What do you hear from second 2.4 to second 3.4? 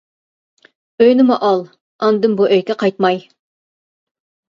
بۇ ئۆيگە قايتماي!